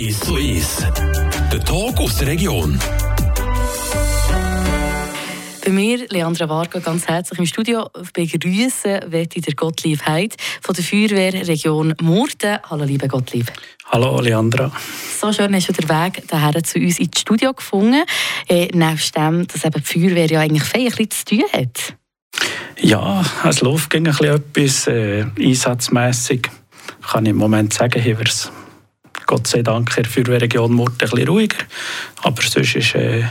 Ist 0.00 0.24
so 0.24 0.38
ist. 0.38 0.86
Der 1.52 1.62
Talk 1.62 2.00
aus 2.00 2.16
der 2.16 2.28
Region. 2.28 2.78
Bei 5.62 5.70
mir, 5.70 6.06
Leandra 6.08 6.48
Varga, 6.48 6.78
ganz 6.78 7.06
herzlich 7.06 7.38
im 7.38 7.44
Studio 7.44 7.86
begrüßen 8.14 9.10
möchte 9.10 9.42
der 9.42 9.54
Gottlieb 9.54 10.06
Heid 10.06 10.36
von 10.62 10.74
der 10.74 10.84
Feuerwehrregion 10.84 11.96
Murten. 12.00 12.58
Hallo, 12.70 12.84
liebe 12.84 13.08
Gottlieb. 13.08 13.52
Hallo, 13.90 14.22
Leandra. 14.22 14.72
So 15.20 15.34
schön 15.34 15.54
hast 15.54 15.68
du 15.68 15.74
den 15.74 15.90
Weg 15.90 16.22
daher 16.28 16.64
zu 16.64 16.78
uns 16.78 16.98
ins 16.98 17.20
Studio 17.20 17.52
gefunden. 17.52 18.04
Äh, 18.48 18.68
nebst 18.72 19.14
dem, 19.14 19.46
dass 19.48 19.66
eben 19.66 19.82
die 19.82 20.00
Feuerwehr 20.00 20.30
ja 20.30 20.40
eigentlich 20.40 20.74
ein 20.74 20.84
bisschen 20.86 21.10
zu 21.10 21.24
tun 21.26 21.44
hat. 21.52 21.94
Ja, 22.80 23.22
es 23.46 23.60
läuft 23.60 23.94
ein 23.94 24.04
bisschen 24.04 24.34
etwas 24.34 24.86
äh, 24.86 25.26
einsatzmässig. 25.38 26.48
Kann 27.02 27.26
ich 27.26 27.30
im 27.32 27.36
Moment 27.36 27.74
sagen, 27.74 28.00
haben 28.00 28.18
wir 28.18 28.26
es 28.26 28.50
Gott 29.30 29.46
sei 29.46 29.62
Dank 29.62 29.96
in 29.96 30.02
der 30.02 30.10
Feuerwehrregion 30.10 30.72
Murten 30.72 30.96
ein 31.02 31.10
bisschen 31.10 31.28
ruhiger. 31.28 31.58
Aber 32.22 32.42
sonst 32.42 32.74
ist 32.74 32.96
äh, 32.96 33.22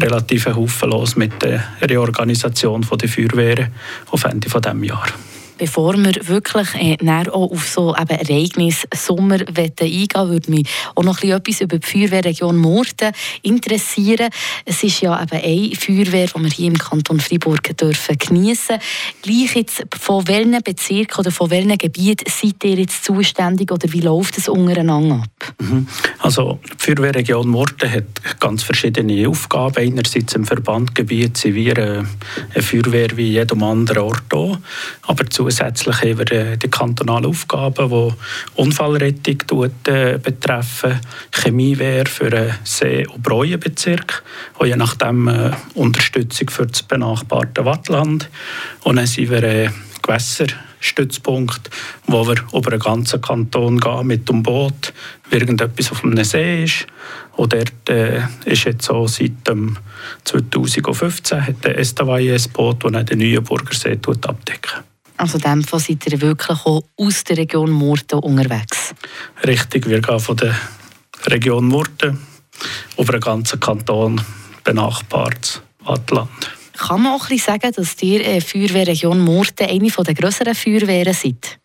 relativ 0.00 0.46
ein 0.46 0.54
Haufen 0.54 0.90
los 0.90 1.16
mit 1.16 1.42
der 1.42 1.64
Reorganisation 1.82 2.86
der 2.88 3.08
Feuerwehren 3.08 3.66
auf 4.12 4.22
Ende 4.22 4.48
dieses 4.48 4.84
Jahres 4.84 5.12
bevor 5.60 5.94
wir 5.98 6.14
wirklich 6.26 6.74
äh, 6.74 6.96
auch 7.30 7.52
auf 7.52 7.68
so 7.68 7.94
eben 7.94 8.18
Ereignis 8.18 8.86
Sommer 8.94 9.40
eingehen 9.46 10.08
würde 10.14 10.50
mich 10.50 10.66
auch 10.94 11.02
noch 11.02 11.22
etwas 11.22 11.60
über 11.60 11.78
die 11.78 11.86
Feuerwehrregion 11.86 12.56
Murten 12.56 13.12
interessieren. 13.42 14.30
Es 14.64 14.82
ist 14.82 15.02
ja 15.02 15.22
eben 15.22 15.42
eine 15.42 15.76
Feuerwehr, 15.76 16.28
die 16.28 16.42
wir 16.42 16.50
hier 16.50 16.68
im 16.68 16.78
Kanton 16.78 17.20
Freiburg 17.20 17.76
dürfen 17.76 18.16
geniessen 18.16 18.78
Gleich 19.20 19.54
jetzt, 19.54 19.84
von 20.00 20.26
welchen 20.28 20.62
Bezirken 20.62 21.20
oder 21.20 21.30
von 21.30 21.50
welchen 21.50 21.76
Gebieten 21.76 22.30
seid 22.30 22.64
ihr 22.64 22.76
jetzt 22.76 23.04
zuständig 23.04 23.70
oder 23.70 23.92
wie 23.92 24.00
läuft 24.00 24.38
es 24.38 24.48
untereinander 24.48 25.16
ab? 25.16 25.54
Mhm. 25.60 25.86
Also 26.20 26.58
die 26.72 26.76
Feuerwehrregion 26.78 27.48
Murten 27.48 27.90
hat 27.90 28.40
ganz 28.40 28.62
verschiedene 28.62 29.28
Aufgaben. 29.28 29.76
Einerseits 29.76 30.34
im 30.34 30.46
Verbandgebiet 30.46 31.36
sind 31.36 31.54
wir 31.54 31.76
äh, 31.76 32.02
eine 32.54 32.62
Feuerwehr 32.62 33.08
wie 33.16 33.32
jedem 33.32 33.62
anderen 33.62 34.04
Ort 34.04 34.32
auch. 34.32 34.58
Aber 35.02 35.28
Zusätzlich 35.50 35.96
haben 36.02 36.18
wir 36.18 36.30
äh, 36.30 36.56
die 36.56 36.68
kantonalen 36.68 37.26
Aufgaben, 37.26 37.90
die 37.90 38.14
Unfallrettung 38.54 39.68
äh, 39.88 40.16
betreffen, 40.16 41.00
Chemiewehr 41.32 42.06
für 42.06 42.30
den 42.30 42.54
See- 42.62 43.04
und 43.04 43.24
Breuenbezirk, 43.24 44.22
und 44.58 44.68
je 44.68 44.76
nachdem 44.76 45.26
äh, 45.26 45.50
Unterstützung 45.74 46.50
für 46.50 46.68
das 46.68 46.84
benachbarte 46.84 47.64
Wattland. 47.64 48.30
Und 48.84 48.94
dann 48.94 49.08
sind 49.08 49.30
wir 49.30 49.72
Gewässerstützpunkt, 50.02 51.68
wo 52.06 52.28
wir 52.28 52.36
über 52.54 52.70
den 52.70 52.78
ganzen 52.78 53.20
Kanton 53.20 53.80
gehen 53.80 54.06
mit 54.06 54.28
dem 54.28 54.44
Boot, 54.44 54.92
wie 55.30 55.36
irgendetwas 55.36 55.90
auf 55.90 56.04
einem 56.04 56.22
See 56.22 56.62
ist. 56.62 56.86
Und 57.34 57.54
dort 57.54 57.88
äh, 57.88 58.20
ist 58.44 58.66
jetzt 58.66 58.84
so 58.84 59.08
seit 59.08 59.48
dem 59.48 59.78
2015 60.22 61.44
hat 61.44 61.64
der 61.64 61.76
Estavayer 61.76 62.36
ein 62.36 62.52
Boot, 62.52 62.84
das 62.84 63.04
den 63.06 63.18
Neuenburger 63.18 63.74
See 63.74 63.98
abdecken. 64.04 64.89
Also 65.20 65.36
in 65.36 65.42
dem 65.42 65.64
Fall 65.64 65.80
seid 65.80 66.06
ihr 66.06 66.18
wirklich 66.22 66.58
auch 66.64 66.82
aus 66.96 67.24
der 67.24 67.36
Region 67.36 67.70
Murten 67.70 68.20
unterwegs? 68.20 68.94
Richtig, 69.46 69.86
wir 69.86 70.00
gehen 70.00 70.18
von 70.18 70.36
der 70.38 70.54
Region 71.26 71.66
Murten 71.66 72.18
über 72.96 73.12
den 73.12 73.20
ganzen 73.20 73.60
Kanton 73.60 74.18
benachbart 74.64 75.62
Wattland. 75.84 76.30
Kann 76.72 77.02
man 77.02 77.12
auch 77.12 77.24
ein 77.24 77.28
bisschen 77.28 77.60
sagen, 77.60 77.70
dass 77.70 78.02
ihr 78.02 78.26
äh, 78.26 78.40
Feuerwehrregion 78.40 79.20
Murten 79.20 79.68
eine 79.68 79.90
der 79.90 80.14
grösseren 80.14 80.54
Feuerwehren 80.54 81.12
seid? 81.12 81.58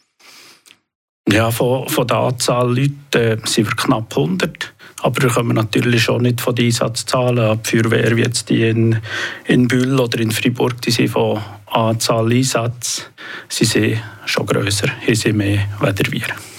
Ja, 1.32 1.50
von, 1.50 1.88
von 1.88 2.08
der 2.08 2.18
Anzahl 2.18 2.78
Leute 2.78 3.38
äh, 3.38 3.38
sind 3.46 3.68
wir 3.70 3.76
knapp 3.78 4.18
100. 4.18 4.75
Aber 5.06 5.22
wir 5.22 5.30
kommen 5.30 5.56
natürlich 5.56 6.02
schon 6.02 6.24
nicht 6.24 6.42
von 6.42 6.56
den 6.56 6.66
Einsatzzahlen. 6.66 7.60
Die 7.62 7.78
Feuerwehr 7.78 8.18
wie 8.18 8.24
jetzt 8.24 8.50
die 8.50 8.68
in, 8.68 8.98
in 9.46 9.68
Bühl 9.68 10.00
oder 10.00 10.20
in 10.20 10.32
Freiburg, 10.32 10.82
die 10.82 10.90
sind 10.90 11.10
von 11.10 11.40
Anzahl 11.68 12.32
Einsatz, 12.32 13.06
sie 13.48 13.66
sind 13.66 14.02
schon 14.26 14.48
grösser, 14.48 14.88
hier 15.02 15.16
sind 15.16 15.38
mehr 15.38 15.60
als 15.80 16.00
wir 16.12 16.55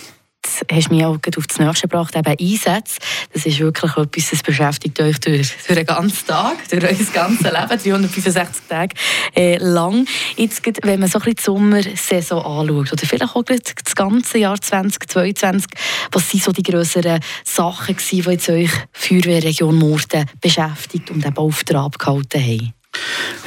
hast 0.70 0.90
mich 0.90 1.04
auch 1.04 1.18
auf 1.36 1.46
das 1.46 1.58
Nächste 1.58 1.88
gebracht, 1.88 2.14
eben 2.16 2.36
Einsätze. 2.38 2.98
Das 3.32 3.46
ist 3.46 3.58
wirklich 3.58 3.96
etwas, 3.96 4.30
das 4.30 4.42
beschäftigt 4.42 5.00
euch 5.00 5.18
durch, 5.20 5.48
durch 5.66 5.78
den 5.78 5.86
ganzen 5.86 6.26
Tag, 6.26 6.68
durch 6.68 6.84
euer 6.84 7.06
ganzes 7.12 7.44
Leben, 7.44 7.68
365 7.82 8.62
Tage 8.68 8.94
äh, 9.34 9.56
lang. 9.58 10.06
Jetzt, 10.36 10.62
wenn 10.82 11.00
man 11.00 11.08
so 11.08 11.18
ein 11.18 11.24
bisschen 11.24 11.36
die 11.36 11.42
Sommersaison 11.42 12.44
anschaut, 12.44 12.92
oder 12.92 13.06
vielleicht 13.06 13.34
auch 13.34 13.42
das 13.42 13.94
ganze 13.94 14.38
Jahr 14.38 14.60
2022, 14.60 15.70
was 16.12 16.30
sind 16.30 16.42
so 16.42 16.52
die 16.52 16.62
grösseren 16.62 17.20
Sachen 17.44 17.96
gewesen, 17.96 18.22
die 18.22 18.30
jetzt 18.30 18.48
euch 18.48 18.70
Feuerwehrregion 18.92 19.76
Murten 19.76 20.26
beschäftigt 20.40 21.10
und 21.10 21.24
eben 21.24 21.36
auf 21.36 21.64
der 21.64 21.80
abgehalten 21.80 22.42
haben? 22.42 22.75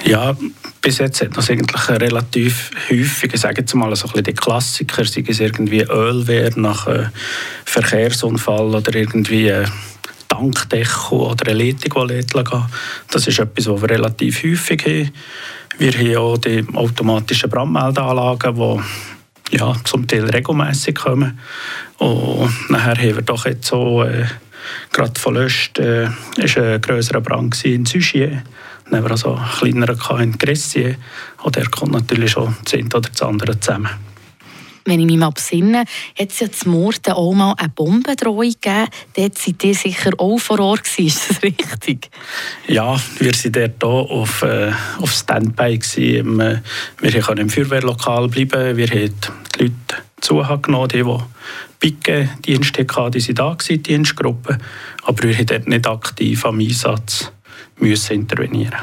Ja, 0.05 0.35
bis 0.81 0.97
jetzt 0.99 1.21
hat 1.21 1.35
das 1.35 1.49
eigentlich 1.49 1.89
relativ 1.89 2.71
häufig, 2.89 3.33
ich 3.33 3.41
sage 3.41 3.61
jetzt 3.61 3.73
mal 3.75 3.93
so 3.95 4.07
ein 4.07 4.11
bisschen 4.11 4.23
die 4.23 4.33
Klassiker, 4.33 5.03
sei 5.03 5.23
es 5.27 5.39
irgendwie 5.39 5.81
Ölwehr 5.81 6.51
nach 6.55 6.87
einem 6.87 7.09
Verkehrsunfall 7.65 8.75
oder 8.75 8.95
irgendwie 8.95 9.51
ein 9.51 9.69
Tankdeckel 10.29 11.17
oder 11.17 11.51
eine 11.51 11.63
Leitung, 11.63 12.07
die 12.07 12.43
gehen 12.43 12.65
Das 13.11 13.27
ist 13.27 13.39
etwas, 13.39 13.67
was 13.67 13.81
wir 13.81 13.89
relativ 13.89 14.43
häufig 14.43 14.85
haben. 14.85 15.11
Wir 15.77 15.91
haben 15.91 16.17
auch 16.17 16.37
die 16.37 16.65
automatischen 16.73 17.49
Brandmeldeanlagen, 17.49 18.55
die 18.55 19.57
ja, 19.57 19.75
zum 19.83 20.07
Teil 20.07 20.29
regelmäßig 20.29 20.95
kommen. 20.95 21.39
Und 21.97 22.69
nachher 22.69 22.97
haben 22.97 23.15
wir 23.15 23.21
doch 23.21 23.45
jetzt 23.45 23.67
so, 23.67 24.03
äh, 24.03 24.25
gerade 24.91 25.19
verlöscht, 25.19 25.79
äh, 25.79 26.09
ist 26.37 26.57
ein 26.57 26.81
grösserer 26.81 27.21
Brand 27.21 27.63
in 27.65 27.85
Süchier 27.85 28.43
haben 28.97 29.03
wir 29.03 29.11
also 29.11 29.35
einen 29.35 29.49
kleineren 29.49 30.21
in 30.21 30.37
Gressier. 30.37 30.95
Und 31.43 31.55
der 31.55 31.67
kommt 31.69 31.91
natürlich 31.91 32.31
schon 32.31 32.55
das 32.63 32.73
eine 32.73 32.85
oder 32.85 33.09
das 33.09 33.21
andere 33.21 33.59
zusammen. 33.59 33.89
Wenn 34.85 35.01
ich 35.01 35.05
mich 35.05 35.17
mal 35.17 35.29
besinne, 35.29 35.83
hat 36.17 36.31
es 36.31 36.39
ja 36.39 36.51
zum 36.51 36.71
Morden 36.71 37.13
auch 37.13 37.33
mal 37.33 37.53
eine 37.57 37.69
Bombendrohung 37.69 38.49
gegeben. 38.49 38.87
Dort 39.15 39.37
seid 39.37 39.63
ihr 39.63 39.75
sicher 39.75 40.11
auch 40.17 40.39
vor 40.39 40.59
Ort 40.59 40.83
gewesen. 40.83 41.07
Ist 41.07 41.29
das 41.29 41.43
richtig? 41.43 42.09
Ja, 42.67 42.99
wir 43.19 43.31
waren 43.31 43.51
dort 43.51 43.83
auch 43.83 44.09
auf, 44.09 44.41
äh, 44.41 44.71
auf 44.99 45.11
Standby. 45.11 45.77
Gewesen. 45.77 46.39
Äh, 46.39 46.61
wir 47.01 47.21
konnten 47.21 47.41
im 47.41 47.49
Feuerwehrlokal 47.49 48.29
bleiben. 48.29 48.77
Wir 48.77 48.87
haben 48.87 49.13
die 49.55 49.63
Leute 49.63 50.03
zugenommen, 50.21 50.89
die, 50.89 51.03
die 51.03 51.17
Picke-Dienst 51.79 52.77
hatten, 52.77 53.11
die 53.11 53.27
waren 53.27 53.35
da, 53.35 53.57
die 53.67 53.83
Dienstgruppe. 53.83 54.57
Aber 55.03 55.23
wir 55.23 55.37
waren 55.37 55.45
dort 55.45 55.67
nicht 55.67 55.87
aktiv 55.87 56.45
am 56.45 56.59
Einsatz 56.59 57.31
müssen 57.79 58.13
intervenieren 58.13 58.79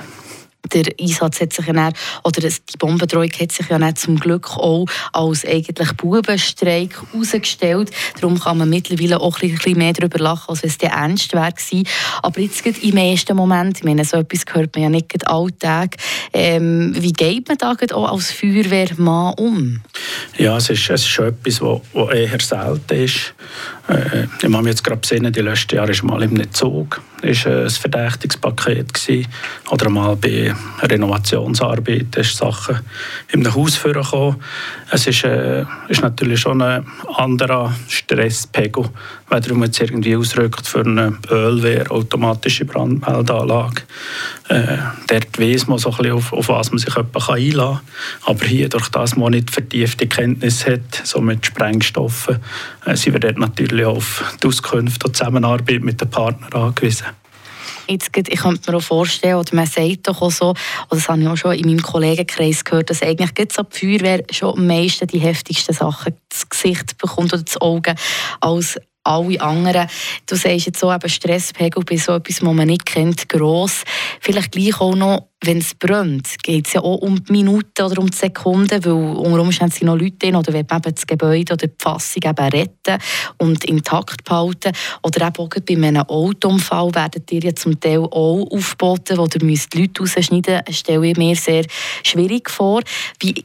der 0.73 0.93
Einsatz 1.01 1.41
hat 1.41 1.53
sich 1.53 1.67
ja 1.67 1.73
dann, 1.73 1.93
oder 2.25 2.41
die 2.41 2.79
Bombendrohung 2.79 3.31
hat 3.39 3.53
sich 3.53 3.69
ja 3.69 3.79
dann 3.79 3.97
zum 3.97 4.19
Glück 4.19 4.57
auch 4.57 4.87
als 5.12 5.45
eigentlich 5.45 5.93
Bubenstreik 5.93 6.97
herausgestellt. 7.12 7.91
Darum 8.21 8.39
kann 8.39 8.59
man 8.59 8.69
mittlerweile 8.69 9.21
auch 9.21 9.41
ein 9.41 9.51
bisschen 9.51 9.79
mehr 9.79 9.93
darüber 9.93 10.19
lachen, 10.19 10.51
als 10.51 10.62
wenn 10.62 10.71
es 10.71 10.79
der 10.79 10.91
ernst 10.91 11.33
wäre 11.33 11.53
Aber 12.23 12.41
jetzt 12.41 12.67
im 12.67 12.97
ersten 12.97 13.37
Moment, 13.37 13.79
ich 13.79 13.85
meine, 13.85 14.05
so 14.05 14.19
etwas 14.19 14.47
gehört 14.47 14.75
man 14.75 14.85
ja 14.85 14.91
nicht 14.91 15.27
alltag. 15.27 15.97
Ähm, 16.33 16.95
wie 16.97 17.12
geht 17.12 17.49
man 17.49 17.59
da 17.59 17.75
auch 17.93 18.12
als 18.12 18.33
Feuerwehrmann 18.33 19.35
um? 19.35 19.81
Ja, 20.39 20.56
es 20.56 20.71
ist, 20.71 20.91
es 20.91 21.03
ist 21.03 21.09
schon 21.09 21.29
etwas, 21.29 21.61
was 21.61 22.15
eher 22.15 22.41
selten 22.41 23.05
ist. 23.05 23.35
Äh, 23.89 24.25
ich 24.39 24.45
habe 24.45 24.59
mich 24.59 24.67
jetzt 24.67 24.85
gerade 24.85 25.01
gesehen, 25.01 25.33
die 25.33 25.41
letzten 25.41 25.77
Jahre 25.77 25.93
ist 25.93 26.03
mal 26.03 26.23
im 26.23 26.53
Zug 26.53 27.01
ist 27.23 27.47
ein 27.47 27.69
Verdächtigungspaket 27.69 29.29
oder 29.71 29.89
mal 29.89 30.17
bei 30.17 30.55
Renovationsarbeiten 30.83 32.21
ist 32.21 32.37
Sachen 32.37 32.81
im 33.33 33.55
Haus 33.55 33.77
vorgekommen. 33.77 34.37
Es 34.91 35.07
ist, 35.07 35.25
äh, 35.25 35.65
ist 35.89 36.03
natürlich 36.03 36.41
schon 36.41 36.63
ein 36.63 36.87
anderer 37.17 37.75
Stresspegel, 37.89 38.85
wenn 39.29 39.59
man 39.59 39.67
jetzt 39.67 39.81
irgendwie 39.81 40.17
ausrückt 40.17 40.67
für 40.67 40.81
eine 40.81 41.19
Ölwehr, 41.31 41.91
automatische 41.91 42.65
Brandmeldeanlage. 42.65 43.82
Äh, 44.49 44.79
dort 45.09 45.41
weiss 45.41 45.67
man 45.67 45.79
so 45.79 45.91
ein 45.91 45.97
bisschen, 45.97 46.12
auf, 46.12 46.32
auf 46.32 46.49
was 46.49 46.71
man 46.71 46.79
sich 46.79 46.97
einladen 46.97 47.56
kann. 47.56 47.81
Aber 48.27 48.44
hier, 48.44 48.69
durch 48.69 48.89
das 48.91 49.17
man 49.17 49.32
nicht 49.32 49.50
vertiefte 49.50 50.06
Kenntnis 50.06 50.67
hat, 50.67 51.03
so 51.03 51.21
mit 51.21 51.44
Sprengstoffen, 51.44 52.39
äh, 52.85 52.94
sind 52.94 53.15
wir 53.15 53.21
dort 53.21 53.39
natürlich 53.39 53.75
auf 53.84 54.37
die 54.43 54.46
Auskünfte 54.46 55.06
und 55.06 55.17
Zusammenarbeit 55.17 55.82
mit 55.82 56.00
den 56.00 56.11
Partnern 56.11 56.52
angewiesen. 56.52 57.06
Jetzt, 57.88 58.11
ich 58.17 58.40
könnte 58.40 58.70
mir 58.70 58.78
auch 58.78 58.82
vorstellen, 58.82 59.37
oder 59.37 59.55
man 59.55 59.67
sagt 59.67 60.08
doch 60.08 60.20
auch 60.20 60.31
so, 60.31 60.50
oder 60.50 60.56
das 60.90 61.08
habe 61.08 61.23
ich 61.23 61.28
auch 61.28 61.37
schon 61.37 61.52
in 61.52 61.67
meinem 61.67 61.82
Kollegenkreis 61.82 62.64
gehört, 62.64 62.90
dass 62.90 63.02
eigentlich 63.02 63.31
jetzt 63.38 63.58
ab 63.58 63.76
Feuerwehr 63.76 64.25
schon 64.32 64.58
am 64.58 64.67
meisten 64.67 65.06
die 65.06 65.20
heftigsten 65.20 65.75
Sachen 65.75 66.14
ins 66.32 66.49
Gesicht 66.49 66.99
bekommt 66.99 67.32
oder 67.32 67.40
ins 67.40 67.61
Auge 67.61 67.94
als 68.40 68.76
alle 69.06 69.41
anderen. 69.41 69.88
Du 70.26 70.37
sagst 70.37 70.67
jetzt 70.67 70.81
so, 70.81 70.93
eben 70.93 71.08
Stresspegel 71.08 71.85
bei 71.85 71.97
so 71.97 72.14
etwas, 72.14 72.43
was 72.43 72.55
man 72.55 72.67
nicht 72.67 72.87
kennt, 72.87 73.29
gross. 73.29 73.85
Vielleicht 74.20 74.53
gleich 74.53 74.81
auch 74.81 74.94
noch, 74.94 75.29
wenn 75.44 75.58
es 75.58 75.75
brennt, 75.75 76.43
geht 76.43 76.67
es 76.67 76.73
ja 76.73 76.81
auch 76.81 76.97
um 76.97 77.23
die 77.23 77.32
Minuten 77.32 77.82
oder 77.82 78.00
um 78.00 78.11
die 78.11 78.17
Sekunden, 78.17 78.85
weil 78.85 78.93
unter 78.93 79.41
Umständen 79.41 79.73
sind 79.73 79.87
noch 79.87 79.97
Leute 79.97 80.17
drin 80.17 80.37
oder 80.37 80.53
will 80.53 80.67
man 80.69 80.82
das 80.82 81.06
Gebäude 81.06 81.53
oder 81.53 81.67
die 81.67 81.75
Fassung 81.79 82.23
eben 82.25 82.49
retten 82.49 82.99
und 83.38 83.64
intakt 83.64 84.25
behalten. 84.25 84.73
Oder 85.03 85.26
eben 85.26 85.37
auch 85.37 85.49
bei 85.49 85.75
einem 85.75 86.03
Autounfall 86.03 86.94
werden 86.94 87.25
dir 87.26 87.41
ja 87.41 87.55
zum 87.55 87.79
Teil 87.79 88.00
auch 88.00 88.47
aufgeboten, 88.50 89.19
wo 89.19 89.26
ihr 89.26 89.44
müsst 89.44 89.75
die 89.75 89.82
Leute 89.82 90.03
rausschneiden 90.03 90.55
müsst. 90.55 90.69
Das 90.69 90.79
stelle 90.79 91.06
ich 91.06 91.17
mir 91.17 91.37
sehr 91.37 91.64
schwierig 92.03 92.50
vor. 92.50 92.82
Wie, 93.20 93.44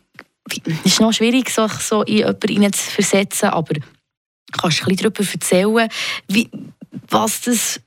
wie, 0.49 0.61
es 0.85 0.93
ist 0.93 1.01
noch 1.01 1.13
schwierig, 1.13 1.49
sich 1.49 1.71
so 1.73 2.03
in 2.03 2.17
jemanden 2.17 2.73
zu 2.73 2.91
versetzen, 2.91 3.49
aber 3.49 3.75
kannst 4.51 4.79
du 4.79 4.83
ein 4.83 4.95
bisschen 4.95 5.13
darüber 5.13 5.31
erzählen, 5.31 5.89
wie, 6.27 6.49
was 7.09 7.41
das 7.41 7.81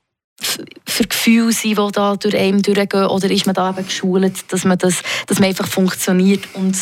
für 0.86 1.04
Gefühle 1.04 1.52
sind, 1.52 1.78
die 1.78 1.92
da 1.92 2.16
durch 2.16 2.36
einen 2.36 2.62
durchgehen? 2.62 3.06
Oder 3.06 3.30
ist 3.30 3.46
man 3.46 3.54
da 3.54 3.70
eben 3.70 3.86
geschult, 3.86 4.52
dass 4.52 4.64
man, 4.64 4.78
das, 4.78 5.02
dass 5.26 5.38
man 5.38 5.48
einfach 5.48 5.66
funktioniert 5.66 6.48
und 6.54 6.76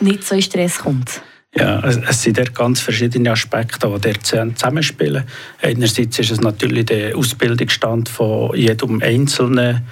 nicht 0.00 0.24
so 0.24 0.34
in 0.34 0.42
Stress 0.42 0.78
kommt? 0.78 1.22
Ja, 1.54 1.80
es 1.80 2.22
sind 2.22 2.54
ganz 2.54 2.80
verschiedene 2.80 3.30
Aspekte, 3.30 3.88
die 3.88 4.00
dort 4.00 4.26
zusammenspielen. 4.26 5.24
Einerseits 5.62 6.18
ist 6.18 6.30
es 6.30 6.40
natürlich 6.40 6.84
der 6.84 7.16
Ausbildungsstand 7.16 8.10
von 8.10 8.54
jedem 8.54 9.00
Einzelnen 9.00 9.86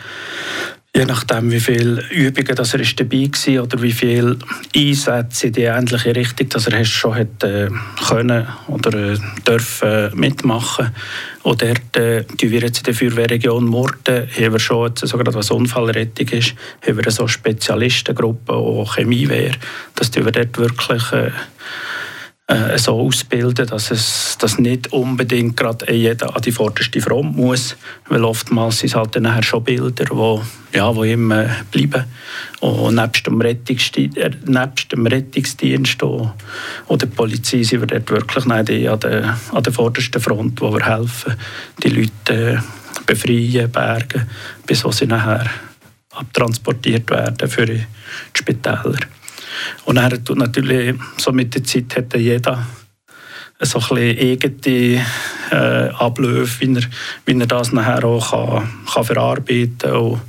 Je 0.96 1.04
nachdem, 1.06 1.50
wie 1.50 1.58
viele 1.58 2.04
Übungen 2.10 2.54
dass 2.54 2.72
er 2.72 2.78
ist 2.78 3.00
dabei 3.00 3.28
war 3.28 3.64
oder 3.64 3.82
wie 3.82 3.90
viele 3.90 4.38
Einsätze 4.76 5.48
in 5.48 5.52
die 5.52 5.62
ähnliche 5.62 6.14
Richtung 6.14 6.48
dass 6.50 6.68
er 6.68 6.84
schon 6.84 7.16
hat, 7.16 7.42
äh, 7.42 7.68
können 8.06 8.46
oder 8.68 9.12
äh, 9.12 9.18
dürfen 9.44 10.16
mitmachen. 10.16 10.94
Und 11.42 11.62
dort 11.62 11.96
äh, 11.96 12.24
wir 12.40 12.60
jetzt 12.60 12.78
in 12.78 12.84
der 12.84 12.94
Feuerwehrregion 12.94 13.64
Murten 13.64 14.28
haben 14.30 14.52
wir 14.52 14.58
schon, 14.60 14.86
jetzt, 14.86 15.04
so 15.04 15.16
gerade 15.18 15.34
was 15.34 15.50
Unfallrettung 15.50 16.28
ist, 16.28 16.54
haben 16.86 16.96
wir 16.96 17.10
so 17.10 17.26
Spezialistengruppen, 17.26 18.54
auch 18.54 18.94
Chemiewehr, 18.94 19.50
dass 19.96 20.14
wir 20.14 20.30
dort 20.30 20.56
wirklich 20.58 21.12
äh, 21.12 21.32
äh, 22.46 22.76
so 22.76 23.00
ausbilden, 23.00 23.66
dass 23.66 23.90
es 23.90 24.36
dass 24.38 24.58
nicht 24.58 24.92
unbedingt 24.92 25.56
gerade 25.56 25.90
jeder 25.90 26.36
an 26.36 26.42
die 26.42 26.52
vorderste 26.52 27.00
Front 27.00 27.36
muss, 27.36 27.74
weil 28.08 28.22
oftmals 28.22 28.80
sind 28.80 28.90
es 28.90 28.94
halt 28.94 29.16
dann 29.16 29.42
schon 29.42 29.64
Bilder, 29.64 30.04
wo, 30.10 30.42
ja, 30.74 30.94
wo 30.94 31.04
immer 31.04 31.46
bleiben. 31.70 32.04
Und 32.60 32.96
nebst 32.96 33.26
dem, 33.26 33.40
Rettungsdienst, 33.40 34.18
äh, 34.18 34.30
nebst 34.44 34.92
dem 34.92 35.06
Rettungsdienst 35.06 36.02
und, 36.02 37.02
der 37.02 37.06
Polizei 37.06 37.62
sind 37.62 37.80
wir 37.80 37.86
dort 37.86 38.10
wirklich 38.10 38.44
nicht 38.44 38.88
an 38.88 39.00
der, 39.00 39.38
an 39.52 39.62
der 39.62 39.72
vordersten 39.72 40.20
Front, 40.20 40.60
wo 40.60 40.70
wir 40.70 40.84
helfen, 40.84 41.34
die 41.82 41.88
Leute 41.88 42.56
äh, 42.56 42.58
befreien, 43.06 43.70
bergen, 43.70 44.28
bis 44.66 44.84
sie 44.90 45.06
nachher 45.06 45.48
abtransportiert 46.10 47.08
werden 47.10 47.48
für 47.48 47.64
die 47.64 47.86
Spitäler. 48.34 48.98
Und 49.84 49.96
er 49.96 50.22
tut 50.22 50.38
natürlich, 50.38 50.94
so 51.16 51.32
mit 51.32 51.54
der 51.54 51.64
Zeit 51.64 51.96
hat 51.96 52.14
jeder 52.16 52.66
so 53.60 53.78
ein 53.78 53.88
bisschen 53.88 54.18
eigene 54.18 55.06
äh, 55.50 55.88
Abläufe, 55.94 56.60
wie 56.60 56.74
er, 56.74 56.82
wie 57.24 57.38
er 57.38 57.46
das 57.46 57.72
nachher 57.72 58.04
auch 58.04 58.30
kann, 58.30 58.68
kann 58.92 59.04
verarbeiten 59.04 59.92
und, 59.92 60.20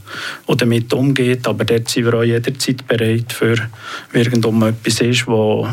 und 0.45 0.61
damit 0.61 0.93
umgeht. 0.93 1.47
Aber 1.47 1.65
dort 1.65 1.89
sind 1.89 2.05
wir 2.05 2.13
auch 2.13 2.23
jederzeit 2.23 2.87
bereit, 2.87 3.33
für 3.33 3.55
irgendwann 4.13 4.69
etwas 4.69 5.01
ist, 5.01 5.27
wo 5.27 5.67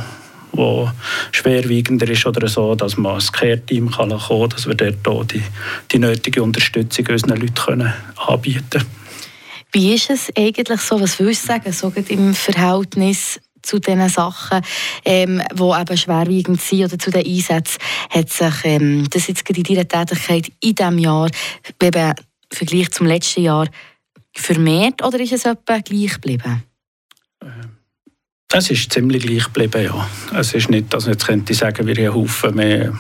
wo 0.54 0.90
schwerwiegender 1.30 2.08
ist 2.10 2.26
oder 2.26 2.46
so, 2.46 2.74
dass 2.74 2.98
man 2.98 3.14
ein 3.14 3.26
Care-Team 3.32 3.90
kann 3.90 4.10
kommen 4.10 4.50
dass 4.50 4.66
wir 4.66 4.74
dort 4.74 5.08
auch 5.08 5.24
die, 5.24 5.42
die 5.90 5.98
nötige 5.98 6.42
Unterstützung 6.42 7.06
unseren 7.06 7.40
Leuten 7.40 7.54
können 7.54 7.92
anbieten 8.16 8.68
können. 8.70 9.01
Wie 9.72 9.94
ist 9.94 10.10
es 10.10 10.30
eigentlich 10.36 10.80
so, 10.80 11.00
was 11.00 11.18
willst 11.18 11.44
du 11.44 11.46
sagen, 11.48 11.72
so 11.72 11.92
im 12.08 12.34
Verhältnis 12.34 13.40
zu 13.62 13.78
den 13.78 14.06
Sachen, 14.08 14.60
ähm, 15.04 15.42
die 15.52 15.80
eben 15.80 15.96
schwerwiegend 15.96 16.60
sind 16.60 16.84
oder 16.84 16.98
zu 16.98 17.10
den 17.10 17.26
Einsätzen, 17.26 17.78
hat 18.10 18.28
sich 18.28 18.54
ähm, 18.64 19.08
das 19.08 19.28
jetzt 19.28 19.48
in 19.48 19.62
deiner 19.62 19.88
Tätigkeit 19.88 20.52
in 20.60 20.74
diesem 20.74 20.98
Jahr 20.98 21.30
eben 21.80 22.10
im 22.10 22.14
Vergleich 22.56 22.90
zum 22.90 23.06
letzten 23.06 23.42
Jahr 23.42 23.68
vermehrt 24.34 25.02
oder 25.04 25.20
ist 25.20 25.32
es 25.32 25.44
etwa 25.44 25.78
gleich 25.78 26.14
geblieben? 26.14 26.64
Es 28.54 28.70
ist 28.70 28.92
ziemlich 28.92 29.22
gleich 29.22 29.44
geblieben, 29.44 29.84
ja. 29.84 30.08
Es 30.38 30.52
ist 30.52 30.68
nicht, 30.68 30.94
also 30.94 31.10
jetzt 31.10 31.26
könnte 31.26 31.52
ich 31.52 31.58
sagen, 31.58 31.86
wir 31.86 31.96
haben 31.96 32.14
Haufen 32.14 32.54
mehr 32.54 32.92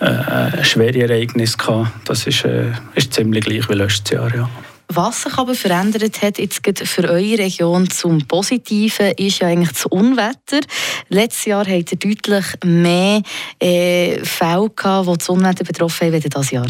äh, 0.00 0.64
schwere 0.64 1.02
Ereignisse. 1.02 1.58
Das 2.06 2.26
ist, 2.26 2.46
äh, 2.46 2.72
ist 2.94 3.12
ziemlich 3.12 3.44
gleich 3.44 3.68
wie 3.68 3.74
letztes 3.74 4.10
Jahr, 4.10 4.34
ja. 4.34 4.48
Was 4.92 5.22
sich 5.22 5.38
aber 5.38 5.54
verändert 5.54 6.20
hat 6.20 6.40
jetzt 6.40 6.60
für 6.66 7.04
eure 7.04 7.38
Region 7.38 7.88
zum 7.88 8.26
Positiven, 8.26 9.12
ist 9.12 9.38
ja 9.38 9.46
eigentlich 9.46 9.70
das 9.70 9.86
Unwetter. 9.86 10.66
Letztes 11.08 11.44
Jahr 11.44 11.64
habt 11.64 11.92
ihr 11.92 11.98
deutlich 11.98 12.44
mehr 12.64 13.22
äh, 13.60 14.18
Fälle 14.24 14.68
gehabt, 14.70 15.08
die 15.08 15.18
das 15.18 15.28
Unwetter 15.28 15.62
betroffen 15.62 16.08
haben, 16.08 16.14
als 16.14 16.24
dieses 16.24 16.50
Jahr. 16.50 16.66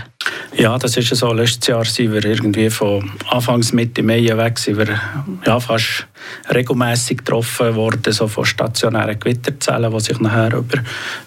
Ja, 0.55 0.77
das 0.77 0.99
ist 0.99 1.17
so. 1.17 1.33
Letztes 1.33 1.69
Jahr 1.69 1.87
sind 1.87 2.13
wir 2.13 2.23
irgendwie 2.23 2.69
von 2.69 3.11
Anfangs 3.31 3.73
Mitte 3.73 4.03
Mai 4.03 4.27
weg, 4.37 4.59
sind 4.59 4.77
wir 4.77 5.01
ja, 5.47 5.59
fast 5.59 6.07
regelmäßig 6.53 7.19
getroffen 7.19 7.75
worden, 7.75 8.13
so 8.13 8.29
von 8.29 8.45
stationären 8.45 9.19
Gewitterzellen, 9.19 9.91
die 9.91 10.01
sich 10.01 10.21
nachher 10.21 10.53
über 10.59 10.83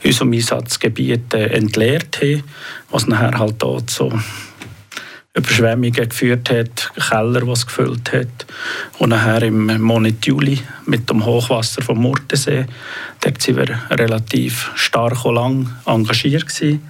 unserem 0.06 0.34
Einsatzgebiet 0.34 1.34
äh, 1.34 1.48
entleert 1.48 2.20
haben, 2.22 2.44
was 2.92 3.08
nachher 3.08 3.40
halt 3.40 3.56
dort 3.58 3.90
so 3.90 4.12
Überschwemmungen 5.36 6.10
geführt 6.10 6.52
hat, 6.52 6.92
Keller, 7.10 7.48
es 7.48 7.66
gefüllt 7.66 8.14
hat. 8.14 8.46
Und 9.00 9.10
nachher 9.10 9.42
im 9.42 9.82
Monat 9.82 10.26
Juli 10.26 10.60
mit 10.86 11.10
dem 11.10 11.26
Hochwasser 11.26 11.82
vom 11.82 12.00
Murtensee, 12.00 12.66
dort 13.22 13.48
waren 13.48 13.68
wir 13.68 13.98
relativ 13.98 14.72
stark 14.76 15.26
und 15.26 15.36
lang 15.36 15.70
engagiert. 15.86 16.48
Gewesen. 16.48 16.84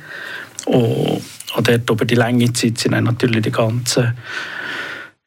Und, 0.65 1.21
und 1.55 1.67
dort 1.67 1.89
über 1.89 2.05
die 2.05 2.15
lange 2.15 2.51
Zeit 2.51 2.79
sind 2.79 2.91
dann 2.91 3.05
natürlich 3.05 3.43
die 3.43 3.51
ganzen 3.51 4.13